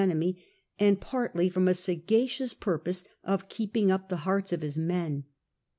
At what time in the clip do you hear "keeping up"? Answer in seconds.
3.49-4.09